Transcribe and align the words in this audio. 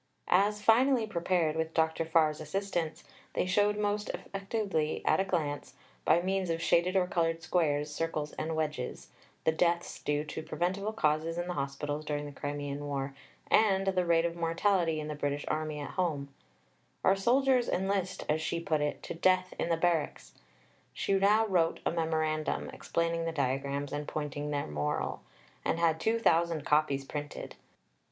As 0.33 0.63
finally 0.63 1.05
prepared 1.05 1.55
with 1.55 1.75
Dr. 1.75 2.05
Farr's 2.05 2.41
assistance, 2.41 3.03
they 3.33 3.45
showed 3.45 3.77
most 3.77 4.09
effectively 4.09 5.03
at 5.05 5.19
a 5.19 5.23
glance, 5.23 5.75
by 6.05 6.23
means 6.23 6.49
of 6.49 6.59
shaded 6.59 6.95
or 6.95 7.05
coloured 7.05 7.43
squares, 7.43 7.93
circles 7.93 8.33
and 8.33 8.55
wedges, 8.55 9.09
(1) 9.43 9.43
the 9.43 9.51
deaths 9.51 9.99
due 10.01 10.23
to 10.23 10.41
preventable 10.41 10.91
causes 10.91 11.37
in 11.37 11.45
the 11.47 11.53
Hospitals 11.53 12.03
during 12.03 12.25
the 12.25 12.31
Crimean 12.31 12.83
War, 12.87 13.13
and 13.51 13.85
(2) 13.85 13.91
the 13.91 14.03
rate 14.03 14.25
of 14.25 14.35
mortality 14.35 14.99
in 14.99 15.07
the 15.07 15.13
British 15.13 15.45
Army 15.47 15.79
at 15.79 15.91
home: 15.91 16.29
"our 17.03 17.15
soldiers 17.15 17.69
enlist," 17.69 18.25
as 18.27 18.41
she 18.41 18.59
put 18.59 18.81
it, 18.81 19.03
"to 19.03 19.13
Death 19.13 19.53
in 19.59 19.69
the 19.69 19.77
Barracks." 19.77 20.33
She 20.93 21.13
now 21.13 21.45
wrote 21.45 21.79
a 21.85 21.91
memorandum, 21.91 22.71
explaining 22.73 23.25
the 23.25 23.31
diagrams 23.31 23.93
and 23.93 24.07
pointing 24.07 24.49
their 24.49 24.65
moral, 24.65 25.21
and 25.63 25.77
had 25.77 25.99
2000 25.99 26.65
copies 26.65 27.05
printed. 27.05 27.53